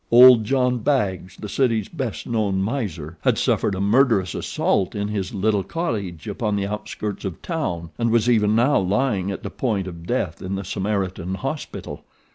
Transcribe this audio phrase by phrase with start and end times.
[0.09, 5.31] Old John Baggs, the city's best known miser, had suffered a murderous assault in his
[5.31, 9.85] little cottage upon the outskirts of town, and was even now lying at the point
[9.85, 12.03] of death in The Samaritan Hospital.